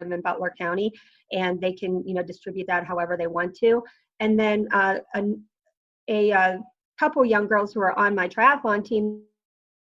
in 0.00 0.20
Butler 0.20 0.54
County, 0.56 0.92
and 1.32 1.60
they 1.60 1.72
can, 1.72 2.06
you 2.06 2.14
know, 2.14 2.22
distribute 2.22 2.66
that 2.68 2.84
however 2.84 3.16
they 3.16 3.26
want 3.26 3.56
to. 3.56 3.82
And 4.20 4.38
then 4.38 4.68
uh, 4.72 4.98
a, 5.14 5.22
a, 6.08 6.30
a 6.30 6.32
uh, 6.32 6.58
couple 6.98 7.24
young 7.24 7.48
girls 7.48 7.72
who 7.72 7.80
are 7.80 7.98
on 7.98 8.14
my 8.14 8.28
triathlon 8.28 8.84
team, 8.84 9.22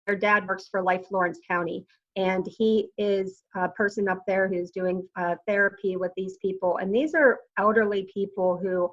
their 0.07 0.17
dad 0.17 0.47
works 0.47 0.69
for 0.71 0.83
Life 0.83 1.07
Lawrence 1.11 1.39
County, 1.47 1.87
and 2.17 2.47
he 2.47 2.91
is 2.99 3.43
a 3.55 3.69
person 3.69 4.09
up 4.09 4.23
there 4.27 4.49
who's 4.49 4.71
doing 4.71 5.07
uh, 5.17 5.37
therapy 5.47 5.97
with 5.97 6.13
these 6.17 6.37
people. 6.39 6.79
And 6.79 6.95
these 6.95 7.15
are 7.15 7.41
elderly 7.59 8.09
people 8.13 8.57
who 8.57 8.91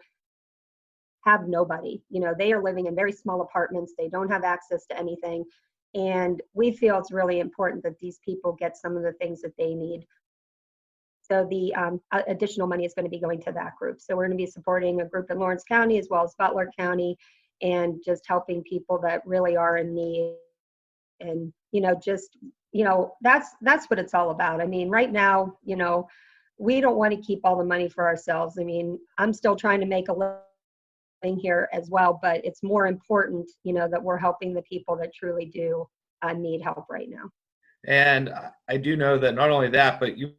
have 1.25 1.47
nobody. 1.47 2.01
You 2.09 2.21
know, 2.21 2.33
they 2.37 2.51
are 2.51 2.63
living 2.63 2.87
in 2.87 2.95
very 2.95 3.11
small 3.11 3.41
apartments, 3.41 3.93
they 3.97 4.09
don't 4.09 4.31
have 4.31 4.43
access 4.43 4.85
to 4.87 4.97
anything. 4.97 5.45
And 5.93 6.41
we 6.53 6.71
feel 6.71 6.97
it's 6.97 7.11
really 7.11 7.39
important 7.39 7.83
that 7.83 7.99
these 7.99 8.19
people 8.23 8.53
get 8.53 8.77
some 8.77 8.95
of 8.95 9.03
the 9.03 9.11
things 9.13 9.41
that 9.41 9.57
they 9.57 9.73
need. 9.73 10.05
So 11.21 11.45
the 11.49 11.73
um, 11.75 12.01
additional 12.27 12.67
money 12.67 12.85
is 12.85 12.93
going 12.93 13.05
to 13.05 13.09
be 13.09 13.19
going 13.19 13.41
to 13.43 13.51
that 13.51 13.75
group. 13.77 14.01
So 14.01 14.15
we're 14.15 14.27
going 14.27 14.37
to 14.37 14.43
be 14.43 14.49
supporting 14.49 15.01
a 15.01 15.05
group 15.05 15.29
in 15.29 15.37
Lawrence 15.37 15.63
County 15.63 15.97
as 15.97 16.07
well 16.09 16.23
as 16.23 16.33
Butler 16.37 16.69
County 16.77 17.17
and 17.61 18.01
just 18.03 18.23
helping 18.27 18.63
people 18.63 18.97
that 19.03 19.25
really 19.25 19.55
are 19.55 19.77
in 19.77 19.93
need. 19.93 20.35
And, 21.21 21.53
you 21.71 21.81
know, 21.81 21.95
just, 21.95 22.37
you 22.71 22.83
know, 22.83 23.13
that's 23.21 23.51
that's 23.61 23.89
what 23.89 23.99
it's 23.99 24.13
all 24.13 24.31
about. 24.31 24.61
I 24.61 24.65
mean, 24.65 24.89
right 24.89 25.11
now, 25.11 25.57
you 25.63 25.75
know, 25.75 26.07
we 26.57 26.81
don't 26.81 26.97
want 26.97 27.13
to 27.13 27.21
keep 27.21 27.39
all 27.43 27.57
the 27.57 27.63
money 27.63 27.89
for 27.89 28.07
ourselves. 28.07 28.57
I 28.59 28.63
mean, 28.63 28.99
I'm 29.17 29.33
still 29.33 29.55
trying 29.55 29.79
to 29.79 29.85
make 29.85 30.09
a 30.09 30.13
living 30.13 31.39
here 31.39 31.69
as 31.73 31.89
well, 31.89 32.19
but 32.21 32.43
it's 32.45 32.63
more 32.63 32.87
important, 32.87 33.49
you 33.63 33.73
know, 33.73 33.87
that 33.89 34.01
we're 34.01 34.17
helping 34.17 34.53
the 34.53 34.61
people 34.63 34.95
that 34.97 35.13
truly 35.13 35.45
do 35.45 35.87
uh, 36.21 36.33
need 36.33 36.61
help 36.61 36.85
right 36.89 37.09
now. 37.09 37.29
And 37.87 38.33
I 38.69 38.77
do 38.77 38.95
know 38.95 39.17
that 39.17 39.33
not 39.33 39.49
only 39.49 39.69
that, 39.69 39.99
but 39.99 40.17
you 40.17 40.33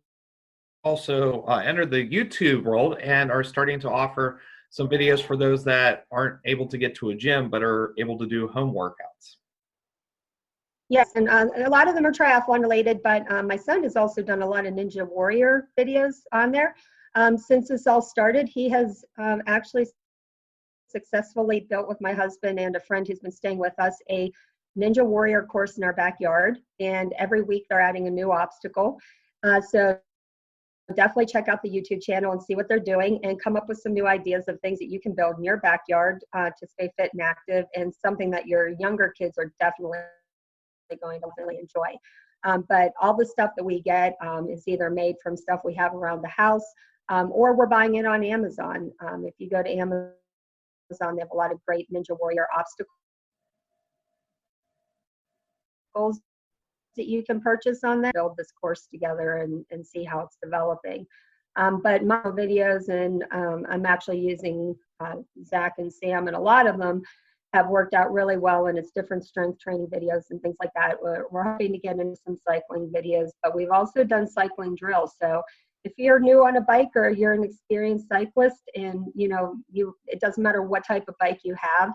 also 0.84 1.42
uh, 1.48 1.62
entered 1.64 1.90
the 1.90 2.08
YouTube 2.08 2.64
world 2.64 2.98
and 2.98 3.30
are 3.30 3.44
starting 3.44 3.80
to 3.80 3.90
offer 3.90 4.40
some 4.70 4.88
videos 4.88 5.20
for 5.20 5.36
those 5.36 5.64
that 5.64 6.06
aren't 6.10 6.38
able 6.44 6.66
to 6.66 6.78
get 6.78 6.94
to 6.94 7.10
a 7.10 7.14
gym 7.14 7.50
but 7.50 7.62
are 7.62 7.94
able 7.98 8.18
to 8.18 8.26
do 8.26 8.48
home 8.48 8.72
workouts. 8.72 9.36
Yes, 10.92 11.12
and 11.14 11.26
uh, 11.26 11.46
a 11.56 11.70
lot 11.70 11.88
of 11.88 11.94
them 11.94 12.04
are 12.04 12.12
triathlon 12.12 12.60
related, 12.60 13.02
but 13.02 13.24
um, 13.32 13.46
my 13.46 13.56
son 13.56 13.82
has 13.82 13.96
also 13.96 14.20
done 14.20 14.42
a 14.42 14.46
lot 14.46 14.66
of 14.66 14.74
Ninja 14.74 15.08
Warrior 15.08 15.70
videos 15.80 16.16
on 16.32 16.52
there. 16.52 16.76
Um, 17.14 17.38
since 17.38 17.68
this 17.68 17.86
all 17.86 18.02
started, 18.02 18.46
he 18.46 18.68
has 18.68 19.02
um, 19.16 19.40
actually 19.46 19.86
successfully 20.86 21.60
built 21.70 21.88
with 21.88 21.96
my 22.02 22.12
husband 22.12 22.60
and 22.60 22.76
a 22.76 22.80
friend 22.80 23.08
who's 23.08 23.20
been 23.20 23.32
staying 23.32 23.56
with 23.56 23.72
us 23.78 23.96
a 24.10 24.30
Ninja 24.78 25.02
Warrior 25.02 25.44
course 25.44 25.78
in 25.78 25.82
our 25.82 25.94
backyard. 25.94 26.58
And 26.78 27.14
every 27.18 27.40
week 27.40 27.64
they're 27.70 27.80
adding 27.80 28.06
a 28.06 28.10
new 28.10 28.30
obstacle. 28.30 28.98
Uh, 29.42 29.62
so 29.62 29.98
definitely 30.94 31.24
check 31.24 31.48
out 31.48 31.62
the 31.62 31.70
YouTube 31.70 32.02
channel 32.02 32.32
and 32.32 32.42
see 32.42 32.54
what 32.54 32.68
they're 32.68 32.78
doing 32.78 33.18
and 33.22 33.42
come 33.42 33.56
up 33.56 33.66
with 33.66 33.78
some 33.78 33.94
new 33.94 34.06
ideas 34.06 34.44
of 34.46 34.60
things 34.60 34.78
that 34.80 34.90
you 34.90 35.00
can 35.00 35.14
build 35.14 35.38
in 35.38 35.44
your 35.44 35.56
backyard 35.56 36.22
uh, 36.34 36.50
to 36.60 36.66
stay 36.66 36.92
fit 36.98 37.08
and 37.14 37.22
active 37.22 37.64
and 37.74 37.94
something 37.94 38.30
that 38.30 38.46
your 38.46 38.68
younger 38.78 39.10
kids 39.16 39.38
are 39.38 39.50
definitely 39.58 39.96
going 40.96 41.20
to 41.20 41.28
really 41.38 41.58
enjoy. 41.58 41.96
Um, 42.44 42.64
but 42.68 42.92
all 43.00 43.16
the 43.16 43.26
stuff 43.26 43.50
that 43.56 43.64
we 43.64 43.82
get 43.82 44.16
um, 44.20 44.48
is 44.48 44.66
either 44.66 44.90
made 44.90 45.16
from 45.22 45.36
stuff 45.36 45.60
we 45.64 45.74
have 45.74 45.94
around 45.94 46.22
the 46.22 46.28
house 46.28 46.64
um, 47.08 47.30
or 47.32 47.54
we're 47.54 47.66
buying 47.66 47.96
it 47.96 48.06
on 48.06 48.24
Amazon. 48.24 48.90
Um, 49.06 49.24
if 49.26 49.34
you 49.38 49.48
go 49.48 49.62
to 49.62 49.70
Amazon, 49.70 50.12
they 50.90 51.20
have 51.20 51.30
a 51.32 51.36
lot 51.36 51.52
of 51.52 51.64
great 51.66 51.88
Ninja 51.92 52.18
Warrior 52.18 52.46
obstacles 52.56 52.90
that 56.96 57.08
you 57.08 57.22
can 57.22 57.40
purchase 57.40 57.84
on 57.84 58.02
there. 58.02 58.12
Build 58.14 58.36
this 58.36 58.52
course 58.52 58.86
together 58.90 59.38
and, 59.38 59.64
and 59.70 59.86
see 59.86 60.04
how 60.04 60.20
it's 60.20 60.36
developing. 60.42 61.06
Um, 61.56 61.82
but 61.82 62.04
my 62.04 62.22
videos, 62.22 62.88
and 62.88 63.24
um, 63.30 63.66
I'm 63.68 63.84
actually 63.84 64.20
using 64.20 64.74
uh, 65.00 65.16
Zach 65.44 65.74
and 65.78 65.92
Sam, 65.92 66.28
and 66.28 66.36
a 66.36 66.40
lot 66.40 66.66
of 66.66 66.78
them 66.78 67.02
have 67.52 67.68
worked 67.68 67.94
out 67.94 68.12
really 68.12 68.38
well 68.38 68.66
and 68.66 68.78
it's 68.78 68.92
different 68.94 69.24
strength 69.24 69.60
training 69.60 69.86
videos 69.86 70.22
and 70.30 70.40
things 70.40 70.56
like 70.60 70.70
that. 70.74 70.96
We're, 71.02 71.26
we're 71.30 71.44
hoping 71.44 71.72
to 71.72 71.78
get 71.78 71.98
into 71.98 72.16
some 72.16 72.36
cycling 72.36 72.90
videos, 72.94 73.28
but 73.42 73.54
we've 73.54 73.70
also 73.70 74.04
done 74.04 74.26
cycling 74.26 74.74
drills. 74.74 75.14
So 75.20 75.42
if 75.84 75.92
you're 75.98 76.20
new 76.20 76.46
on 76.46 76.56
a 76.56 76.60
bike 76.62 76.90
or 76.94 77.10
you're 77.10 77.32
an 77.32 77.44
experienced 77.44 78.08
cyclist 78.08 78.62
and 78.76 79.06
you 79.14 79.28
know 79.28 79.56
you 79.70 79.94
it 80.06 80.20
doesn't 80.20 80.42
matter 80.42 80.62
what 80.62 80.86
type 80.86 81.04
of 81.08 81.14
bike 81.18 81.40
you 81.44 81.56
have, 81.60 81.90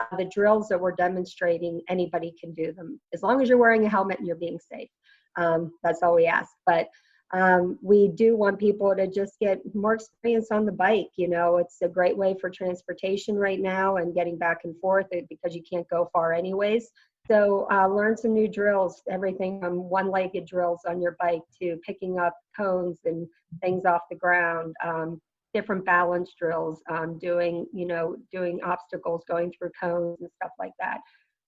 uh, 0.00 0.16
the 0.16 0.24
drills 0.24 0.68
that 0.68 0.80
we're 0.80 0.92
demonstrating, 0.92 1.80
anybody 1.88 2.34
can 2.40 2.52
do 2.54 2.72
them 2.72 3.00
as 3.12 3.22
long 3.22 3.42
as 3.42 3.48
you're 3.48 3.58
wearing 3.58 3.84
a 3.84 3.88
helmet 3.88 4.18
and 4.18 4.26
you're 4.26 4.36
being 4.36 4.58
safe. 4.58 4.88
Um, 5.36 5.72
that's 5.82 6.02
all 6.02 6.14
we 6.14 6.26
ask. 6.26 6.50
But 6.64 6.88
um, 7.32 7.78
we 7.82 8.08
do 8.08 8.36
want 8.36 8.58
people 8.58 8.94
to 8.94 9.06
just 9.06 9.38
get 9.40 9.60
more 9.74 9.94
experience 9.94 10.48
on 10.50 10.64
the 10.64 10.72
bike. 10.72 11.08
You 11.16 11.28
know, 11.28 11.56
it's 11.56 11.82
a 11.82 11.88
great 11.88 12.16
way 12.16 12.36
for 12.40 12.50
transportation 12.50 13.36
right 13.36 13.60
now 13.60 13.96
and 13.96 14.14
getting 14.14 14.38
back 14.38 14.58
and 14.64 14.78
forth 14.80 15.06
because 15.10 15.54
you 15.54 15.62
can't 15.68 15.88
go 15.88 16.08
far 16.12 16.32
anyways. 16.32 16.90
So 17.28 17.66
uh, 17.72 17.88
learn 17.88 18.16
some 18.16 18.32
new 18.32 18.46
drills, 18.46 19.02
everything 19.10 19.60
from 19.60 19.88
one-legged 19.88 20.46
drills 20.46 20.82
on 20.86 21.02
your 21.02 21.16
bike 21.18 21.42
to 21.60 21.76
picking 21.84 22.18
up 22.20 22.36
cones 22.56 23.00
and 23.04 23.26
things 23.60 23.84
off 23.84 24.02
the 24.08 24.16
ground, 24.16 24.76
um, 24.84 25.20
different 25.52 25.84
balance 25.84 26.34
drills, 26.38 26.82
um, 26.88 27.18
doing, 27.18 27.66
you 27.72 27.86
know, 27.86 28.16
doing 28.30 28.60
obstacles, 28.62 29.24
going 29.26 29.52
through 29.58 29.70
cones 29.80 30.18
and 30.20 30.30
stuff 30.36 30.52
like 30.58 30.72
that. 30.78 31.00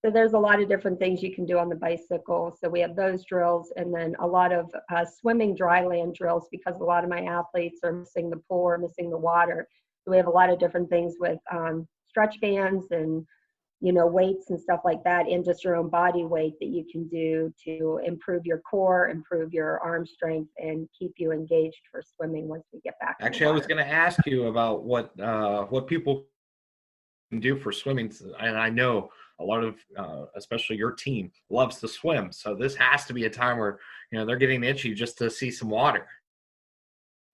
So 0.04 0.12
there's 0.12 0.34
a 0.34 0.38
lot 0.38 0.62
of 0.62 0.68
different 0.68 1.00
things 1.00 1.22
you 1.22 1.34
can 1.34 1.44
do 1.44 1.58
on 1.58 1.68
the 1.68 1.74
bicycle. 1.74 2.56
So 2.60 2.68
we 2.68 2.80
have 2.80 2.94
those 2.94 3.24
drills 3.24 3.72
and 3.76 3.92
then 3.92 4.14
a 4.20 4.26
lot 4.26 4.52
of 4.52 4.72
uh, 4.94 5.04
swimming 5.04 5.56
dry 5.56 5.84
land 5.84 6.14
drills 6.14 6.46
because 6.52 6.80
a 6.80 6.84
lot 6.84 7.02
of 7.02 7.10
my 7.10 7.22
athletes 7.22 7.80
are 7.82 7.92
missing 7.92 8.30
the 8.30 8.40
pool 8.48 8.62
or 8.62 8.78
missing 8.78 9.10
the 9.10 9.18
water. 9.18 9.66
So 10.04 10.12
we 10.12 10.16
have 10.16 10.28
a 10.28 10.30
lot 10.30 10.50
of 10.50 10.60
different 10.60 10.88
things 10.88 11.16
with 11.18 11.38
um, 11.50 11.88
stretch 12.08 12.40
bands 12.40 12.86
and 12.92 13.26
you 13.80 13.92
know 13.92 14.06
weights 14.06 14.50
and 14.50 14.60
stuff 14.60 14.80
like 14.84 15.02
that 15.04 15.28
and 15.28 15.44
just 15.44 15.62
your 15.62 15.76
own 15.76 15.88
body 15.88 16.24
weight 16.24 16.54
that 16.60 16.66
you 16.66 16.84
can 16.90 17.06
do 17.08 17.52
to 17.64 18.00
improve 18.04 18.44
your 18.44 18.58
core 18.58 19.08
improve 19.08 19.52
your 19.52 19.78
arm 19.80 20.04
strength 20.04 20.50
and 20.58 20.88
keep 20.98 21.12
you 21.16 21.30
engaged 21.30 21.80
for 21.90 22.02
swimming 22.02 22.48
once 22.48 22.64
we 22.72 22.80
get 22.80 22.98
back 23.00 23.16
actually 23.20 23.46
i 23.46 23.52
was 23.52 23.68
going 23.68 23.78
to 23.78 23.88
ask 23.88 24.26
you 24.26 24.48
about 24.48 24.82
what 24.82 25.18
uh, 25.20 25.62
what 25.66 25.86
people 25.86 26.26
can 27.30 27.38
do 27.38 27.56
for 27.56 27.70
swimming 27.70 28.12
and 28.40 28.58
i 28.58 28.68
know 28.68 29.10
a 29.40 29.44
lot 29.44 29.62
of 29.62 29.76
uh, 29.96 30.26
especially 30.36 30.76
your 30.76 30.92
team 30.92 31.30
loves 31.50 31.78
to 31.80 31.88
swim. 31.88 32.32
So 32.32 32.54
this 32.54 32.74
has 32.76 33.04
to 33.06 33.12
be 33.12 33.24
a 33.24 33.30
time 33.30 33.58
where 33.58 33.78
you 34.10 34.18
know 34.18 34.24
they're 34.24 34.36
getting 34.36 34.64
itchy 34.64 34.94
just 34.94 35.18
to 35.18 35.30
see 35.30 35.50
some 35.50 35.70
water. 35.70 36.06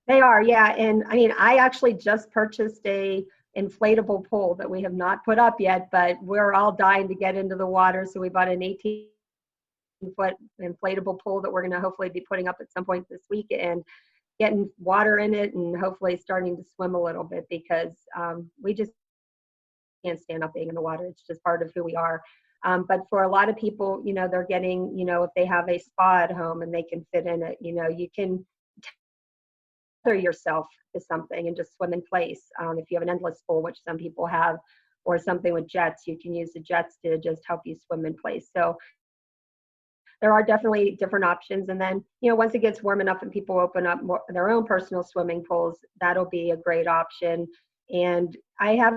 They 0.07 0.21
are 0.21 0.43
yeah 0.43 0.75
and 0.77 1.03
i 1.09 1.15
mean 1.15 1.33
i 1.39 1.57
actually 1.57 1.95
just 1.95 2.31
purchased 2.31 2.83
a 2.87 3.25
inflatable 3.57 4.29
pool 4.29 4.55
that 4.57 4.69
we 4.69 4.83
have 4.83 4.93
not 4.93 5.25
put 5.25 5.39
up 5.39 5.61
yet 5.61 5.89
but 5.91 6.17
we're 6.23 6.53
all 6.53 6.73
dying 6.73 7.09
to 7.09 7.15
get 7.15 7.37
into 7.37 7.57
the 7.57 7.67
water 7.67 8.07
so 8.11 8.21
we 8.21 8.29
bought 8.29 8.49
an 8.49 8.63
18 8.63 9.07
foot 10.17 10.35
inflatable 10.61 11.19
pool 11.21 11.41
that 11.41 11.51
we're 11.51 11.63
going 11.63 11.73
to 11.73 11.81
hopefully 11.81 12.11
be 12.11 12.21
putting 12.21 12.49
up 12.49 12.57
at 12.61 12.73
some 12.73 12.85
point 12.85 13.07
this 13.09 13.23
week 13.31 13.47
and 13.57 13.83
getting 14.39 14.69
water 14.79 15.19
in 15.19 15.33
it 15.33 15.55
and 15.55 15.79
hopefully 15.79 16.17
starting 16.17 16.57
to 16.57 16.65
swim 16.75 16.95
a 16.95 17.03
little 17.03 17.25
bit 17.25 17.47
because 17.49 17.95
um, 18.17 18.51
we 18.61 18.75
just 18.75 18.91
can't 20.05 20.21
stand 20.21 20.45
up 20.45 20.55
being 20.55 20.69
in 20.69 20.75
the 20.75 20.81
water. 20.81 21.07
It's 21.07 21.27
just 21.27 21.43
part 21.43 21.63
of 21.63 21.73
who 21.75 21.85
we 21.85 21.95
are. 21.95 22.23
Um, 22.65 22.87
but 22.89 23.01
for 23.11 23.25
a 23.25 23.29
lot 23.29 23.49
of 23.49 23.57
people, 23.57 24.03
you 24.05 24.15
know, 24.15 24.27
they're 24.27 24.47
getting, 24.47 24.97
you 24.97 25.05
know, 25.05 25.23
if 25.23 25.31
they 25.37 25.45
have 25.45 25.69
a 25.69 25.79
spa 25.79 26.21
at 26.23 26.33
home 26.33 26.63
and 26.63 26.73
they 26.73 26.83
can 26.83 27.07
fit 27.13 27.27
in 27.27 27.43
it, 27.43 27.59
you 27.61 27.75
know, 27.75 27.89
you 27.89 28.09
can 28.15 28.45
tether 30.05 30.17
yourself 30.17 30.67
to 30.95 31.01
something 31.01 31.47
and 31.47 31.57
just 31.57 31.77
swim 31.77 31.93
in 31.93 32.03
place. 32.03 32.43
Um, 32.59 32.79
if 32.79 32.91
you 32.91 32.97
have 32.97 33.03
an 33.03 33.11
endless 33.11 33.43
pool, 33.47 33.63
which 33.63 33.83
some 33.87 33.99
people 33.99 34.27
have, 34.27 34.57
or 35.05 35.19
something 35.19 35.53
with 35.53 35.69
jets, 35.69 36.07
you 36.07 36.19
can 36.19 36.35
use 36.35 36.53
the 36.55 36.61
jets 36.61 36.97
to 37.05 37.19
just 37.19 37.43
help 37.47 37.61
you 37.67 37.77
swim 37.87 38.07
in 38.07 38.15
place. 38.15 38.49
So 38.57 38.79
there 40.23 40.33
are 40.33 40.43
definitely 40.43 40.97
different 40.99 41.27
options. 41.27 41.69
And 41.69 41.79
then, 41.79 42.03
you 42.23 42.31
know, 42.31 42.37
once 42.37 42.55
it 42.55 42.61
gets 42.61 42.83
warm 42.83 43.03
enough 43.03 43.21
and 43.21 43.31
people 43.31 43.59
open 43.59 43.87
up 43.87 44.03
more, 44.03 44.23
their 44.31 44.49
own 44.49 44.65
personal 44.65 45.03
swimming 45.03 45.45
pools, 45.47 45.77
that'll 46.01 46.31
be 46.31 46.53
a 46.53 46.57
great 46.57 46.87
option. 46.87 47.47
And 47.91 48.35
I 48.59 48.77
have 48.77 48.95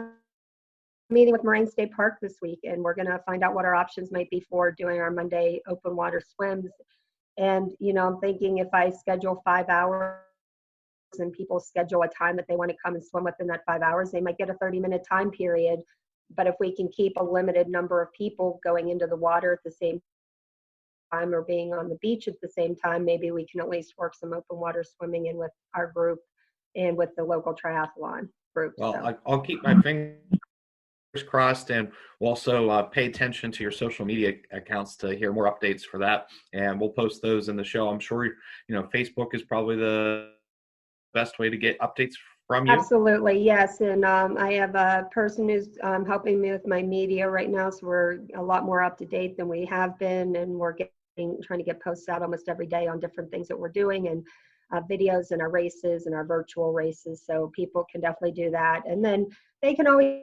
meeting 1.09 1.31
with 1.31 1.43
Moraine 1.43 1.67
State 1.67 1.91
Park 1.93 2.17
this 2.21 2.35
week, 2.41 2.59
and 2.63 2.83
we're 2.83 2.93
going 2.93 3.07
to 3.07 3.19
find 3.25 3.43
out 3.43 3.53
what 3.53 3.65
our 3.65 3.75
options 3.75 4.11
might 4.11 4.29
be 4.29 4.41
for 4.41 4.71
doing 4.71 4.99
our 4.99 5.11
Monday 5.11 5.61
open 5.67 5.95
water 5.95 6.21
swims. 6.35 6.71
And, 7.37 7.71
you 7.79 7.93
know, 7.93 8.07
I'm 8.07 8.19
thinking 8.19 8.57
if 8.57 8.67
I 8.73 8.89
schedule 8.89 9.41
five 9.45 9.69
hours 9.69 10.17
and 11.19 11.31
people 11.31 11.59
schedule 11.59 12.03
a 12.03 12.09
time 12.09 12.35
that 12.35 12.45
they 12.49 12.55
want 12.55 12.71
to 12.71 12.77
come 12.83 12.95
and 12.95 13.03
swim 13.03 13.23
within 13.23 13.47
that 13.47 13.63
five 13.65 13.81
hours, 13.81 14.11
they 14.11 14.19
might 14.19 14.37
get 14.37 14.49
a 14.49 14.55
30 14.55 14.79
minute 14.79 15.05
time 15.09 15.31
period. 15.31 15.79
But 16.35 16.47
if 16.47 16.55
we 16.59 16.75
can 16.75 16.89
keep 16.89 17.13
a 17.15 17.23
limited 17.23 17.69
number 17.69 18.01
of 18.01 18.11
people 18.11 18.59
going 18.63 18.89
into 18.89 19.07
the 19.07 19.15
water 19.15 19.53
at 19.53 19.63
the 19.63 19.71
same 19.71 20.01
time 21.13 21.33
or 21.33 21.43
being 21.43 21.73
on 21.73 21.87
the 21.87 21.97
beach 22.01 22.27
at 22.27 22.41
the 22.41 22.49
same 22.49 22.75
time, 22.75 23.05
maybe 23.05 23.31
we 23.31 23.47
can 23.47 23.61
at 23.61 23.69
least 23.69 23.93
work 23.97 24.13
some 24.13 24.33
open 24.33 24.57
water 24.57 24.83
swimming 24.83 25.27
in 25.27 25.37
with 25.37 25.51
our 25.73 25.87
group 25.87 26.19
and 26.75 26.97
with 26.97 27.11
the 27.15 27.23
local 27.23 27.55
triathlon 27.55 28.27
group. 28.53 28.73
Well, 28.77 28.93
so. 28.93 29.17
I'll 29.25 29.39
keep 29.39 29.63
my 29.63 29.79
fingers 29.81 30.17
crossed 31.23 31.69
and 31.69 31.91
we'll 32.19 32.29
also 32.31 32.69
uh, 32.69 32.83
pay 32.83 33.05
attention 33.05 33.51
to 33.51 33.63
your 33.63 33.71
social 33.71 34.05
media 34.05 34.33
accounts 34.51 34.95
to 34.97 35.15
hear 35.15 35.31
more 35.33 35.53
updates 35.53 35.83
for 35.83 35.97
that 35.97 36.27
and 36.53 36.79
we'll 36.79 36.89
post 36.89 37.21
those 37.21 37.49
in 37.49 37.55
the 37.55 37.63
show. 37.63 37.89
I'm 37.89 37.99
sure 37.99 38.25
you 38.25 38.33
know 38.69 38.83
facebook 38.93 39.33
is 39.33 39.43
probably 39.43 39.75
the 39.75 40.31
best 41.13 41.39
way 41.39 41.49
to 41.49 41.57
get 41.57 41.79
updates 41.79 42.13
from 42.47 42.65
you. 42.65 42.73
Absolutely 42.73 43.39
yes 43.39 43.81
and 43.81 44.05
um, 44.05 44.37
i 44.37 44.53
have 44.53 44.75
a 44.75 45.07
person 45.11 45.49
who's 45.49 45.69
um, 45.83 46.05
helping 46.05 46.39
me 46.39 46.51
with 46.51 46.65
my 46.65 46.81
media 46.81 47.27
right 47.29 47.49
now 47.49 47.69
so 47.69 47.87
we're 47.87 48.19
a 48.35 48.41
lot 48.41 48.65
more 48.65 48.83
up 48.83 48.97
to 48.97 49.05
date 49.05 49.37
than 49.37 49.47
we 49.47 49.65
have 49.65 49.97
been 49.99 50.35
and 50.35 50.51
we're 50.51 50.73
getting 50.73 51.37
trying 51.43 51.59
to 51.59 51.65
get 51.65 51.81
posts 51.81 52.09
out 52.09 52.21
almost 52.21 52.47
every 52.47 52.67
day 52.67 52.87
on 52.87 52.99
different 52.99 53.29
things 53.31 53.47
that 53.47 53.59
we're 53.59 53.69
doing 53.69 54.07
and 54.07 54.25
uh, 54.73 54.81
videos 54.89 55.31
and 55.31 55.41
our 55.41 55.49
races 55.49 56.05
and 56.05 56.15
our 56.15 56.25
virtual 56.25 56.73
races 56.73 57.23
so 57.25 57.51
people 57.55 57.85
can 57.91 58.01
definitely 58.01 58.31
do 58.31 58.51
that 58.51 58.81
and 58.85 59.03
then 59.03 59.25
they 59.61 59.73
can 59.73 59.87
always 59.87 60.21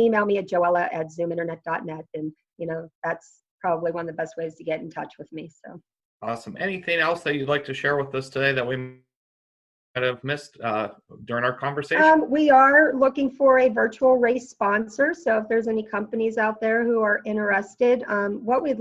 email 0.00 0.24
me 0.24 0.38
at 0.38 0.48
joella 0.48 0.88
at 0.92 1.08
zoominternet.net. 1.08 2.04
And, 2.14 2.32
you 2.58 2.66
know, 2.66 2.88
that's 3.04 3.42
probably 3.60 3.92
one 3.92 4.08
of 4.08 4.14
the 4.14 4.20
best 4.20 4.34
ways 4.36 4.54
to 4.56 4.64
get 4.64 4.80
in 4.80 4.90
touch 4.90 5.14
with 5.18 5.32
me. 5.32 5.50
So 5.64 5.80
awesome. 6.22 6.56
Anything 6.58 7.00
else 7.00 7.22
that 7.22 7.34
you'd 7.34 7.48
like 7.48 7.64
to 7.66 7.74
share 7.74 7.96
with 7.96 8.14
us 8.14 8.28
today 8.28 8.52
that 8.52 8.66
we 8.66 8.76
might 8.76 10.04
have 10.04 10.22
missed 10.24 10.58
uh, 10.60 10.88
during 11.24 11.44
our 11.44 11.52
conversation? 11.52 12.04
Um, 12.04 12.30
we 12.30 12.50
are 12.50 12.94
looking 12.94 13.30
for 13.30 13.60
a 13.60 13.68
virtual 13.68 14.18
race 14.18 14.50
sponsor. 14.50 15.14
So 15.14 15.38
if 15.38 15.48
there's 15.48 15.68
any 15.68 15.82
companies 15.82 16.38
out 16.38 16.60
there 16.60 16.84
who 16.84 17.00
are 17.00 17.20
interested, 17.24 18.04
um, 18.08 18.44
what 18.44 18.62
we'd 18.62 18.78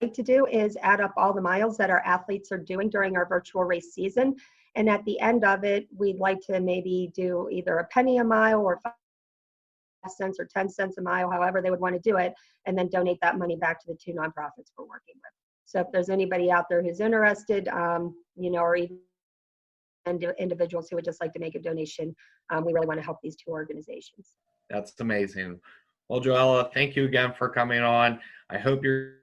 like 0.00 0.12
to 0.14 0.22
do 0.22 0.46
is 0.46 0.76
add 0.82 1.00
up 1.00 1.12
all 1.16 1.32
the 1.32 1.40
miles 1.40 1.76
that 1.78 1.90
our 1.90 2.00
athletes 2.00 2.52
are 2.52 2.58
doing 2.58 2.88
during 2.88 3.16
our 3.16 3.26
virtual 3.26 3.64
race 3.64 3.92
season. 3.92 4.36
And 4.76 4.88
at 4.88 5.04
the 5.04 5.18
end 5.20 5.44
of 5.44 5.64
it, 5.64 5.88
we'd 5.96 6.18
like 6.18 6.40
to 6.42 6.60
maybe 6.60 7.10
do 7.14 7.48
either 7.50 7.78
a 7.78 7.84
penny 7.86 8.18
a 8.18 8.24
mile 8.24 8.60
or 8.60 8.80
cents 10.08 10.38
or 10.40 10.48
10 10.52 10.68
cents 10.68 10.98
a 10.98 11.02
mile, 11.02 11.30
however 11.30 11.60
they 11.62 11.70
would 11.70 11.80
want 11.80 11.94
to 11.94 12.00
do 12.00 12.16
it, 12.16 12.32
and 12.66 12.76
then 12.76 12.88
donate 12.88 13.18
that 13.22 13.38
money 13.38 13.56
back 13.56 13.80
to 13.80 13.86
the 13.88 13.98
two 14.02 14.12
nonprofits 14.12 14.72
we're 14.76 14.84
working 14.84 15.14
with. 15.16 15.32
So 15.64 15.80
if 15.80 15.86
there's 15.92 16.08
anybody 16.08 16.50
out 16.50 16.64
there 16.70 16.82
who's 16.82 17.00
interested, 17.00 17.68
um, 17.68 18.14
you 18.36 18.50
know, 18.50 18.60
or 18.60 18.76
even 18.76 18.98
individuals 20.38 20.88
who 20.88 20.96
would 20.96 21.04
just 21.04 21.20
like 21.20 21.32
to 21.34 21.38
make 21.38 21.54
a 21.54 21.58
donation. 21.58 22.14
Um, 22.50 22.64
we 22.64 22.72
really 22.72 22.86
want 22.86 22.98
to 22.98 23.04
help 23.04 23.18
these 23.22 23.36
two 23.36 23.50
organizations. 23.50 24.34
That's 24.70 24.98
amazing. 25.00 25.60
Well, 26.08 26.20
Joella, 26.20 26.72
thank 26.72 26.96
you 26.96 27.04
again 27.04 27.34
for 27.36 27.48
coming 27.48 27.80
on. 27.80 28.18
I 28.48 28.58
hope 28.58 28.82
you're 28.82 29.16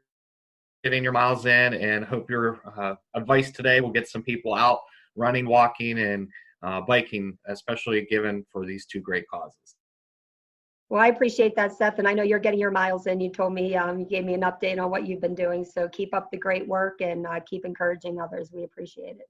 getting 0.83 1.03
your 1.03 1.13
miles 1.13 1.47
in 1.47 1.73
and 1.73 2.05
hope 2.05 2.29
your 2.29 2.61
uh, 2.77 2.95
advice 3.15 3.51
today 3.51 3.81
will 3.81 3.91
get 3.91 4.07
some 4.07 4.21
people 4.21 4.53
out 4.53 4.81
running, 5.15 5.47
walking, 5.47 5.97
and 5.97 6.27
uh, 6.61 6.81
biking, 6.81 7.37
especially 7.47 8.05
given 8.05 8.45
for 8.51 8.65
these 8.65 8.85
two 8.85 8.99
great 8.99 9.27
causes. 9.27 9.74
Well, 10.89 11.01
I 11.01 11.07
appreciate 11.07 11.55
that, 11.55 11.73
Seth, 11.73 11.97
and 11.97 12.07
I 12.07 12.13
know 12.13 12.21
you're 12.21 12.39
getting 12.39 12.59
your 12.59 12.71
miles 12.71 13.07
in. 13.07 13.19
You 13.19 13.31
told 13.31 13.53
me, 13.53 13.75
um, 13.75 13.99
you 13.99 14.05
gave 14.05 14.23
me 14.23 14.35
an 14.35 14.41
update 14.41 14.79
on 14.79 14.91
what 14.91 15.07
you've 15.07 15.21
been 15.21 15.33
doing. 15.33 15.65
So 15.65 15.89
keep 15.89 16.13
up 16.13 16.29
the 16.29 16.37
great 16.37 16.67
work 16.67 17.01
and 17.01 17.25
uh, 17.25 17.39
keep 17.45 17.65
encouraging 17.65 18.21
others. 18.21 18.51
We 18.53 18.63
appreciate 18.63 19.17
it. 19.17 19.27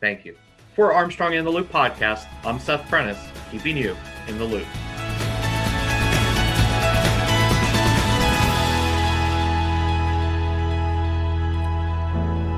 Thank 0.00 0.24
you. 0.24 0.36
For 0.74 0.94
Armstrong 0.94 1.34
in 1.34 1.44
the 1.44 1.50
Loop 1.50 1.70
podcast, 1.70 2.26
I'm 2.44 2.58
Seth 2.58 2.88
Prentice, 2.88 3.22
keeping 3.50 3.76
you 3.76 3.94
in 4.26 4.38
the 4.38 4.44
loop. 4.44 4.66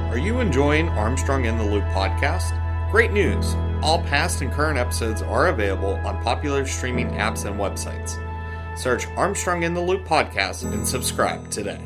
Are 0.08 0.18
you 0.18 0.38
enjoying 0.38 0.88
Armstrong 0.90 1.46
in 1.46 1.58
the 1.58 1.64
Loop 1.64 1.84
podcast? 1.86 2.60
Great 2.92 3.12
news! 3.12 3.56
All 3.84 4.00
past 4.00 4.40
and 4.40 4.50
current 4.50 4.78
episodes 4.78 5.20
are 5.20 5.48
available 5.48 5.96
on 6.06 6.22
popular 6.22 6.64
streaming 6.66 7.10
apps 7.10 7.44
and 7.44 7.60
websites. 7.60 8.18
Search 8.78 9.06
Armstrong 9.08 9.62
in 9.62 9.74
the 9.74 9.80
Loop 9.82 10.06
podcast 10.06 10.64
and 10.64 10.88
subscribe 10.88 11.50
today. 11.50 11.78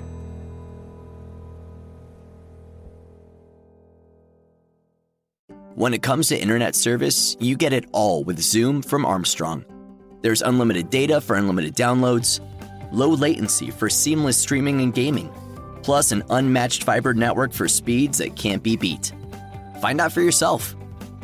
When 5.74 5.92
it 5.92 6.04
comes 6.04 6.28
to 6.28 6.40
internet 6.40 6.76
service, 6.76 7.36
you 7.40 7.56
get 7.56 7.72
it 7.72 7.86
all 7.90 8.22
with 8.22 8.38
Zoom 8.38 8.80
from 8.80 9.04
Armstrong. 9.04 9.64
There's 10.22 10.42
unlimited 10.42 10.90
data 10.90 11.20
for 11.20 11.34
unlimited 11.34 11.74
downloads, 11.74 12.38
low 12.92 13.08
latency 13.10 13.72
for 13.72 13.90
seamless 13.90 14.36
streaming 14.38 14.82
and 14.82 14.94
gaming, 14.94 15.32
plus 15.82 16.12
an 16.12 16.22
unmatched 16.30 16.84
fiber 16.84 17.12
network 17.12 17.52
for 17.52 17.66
speeds 17.66 18.18
that 18.18 18.36
can't 18.36 18.62
be 18.62 18.76
beat. 18.76 19.12
Find 19.80 20.00
out 20.00 20.12
for 20.12 20.20
yourself. 20.20 20.76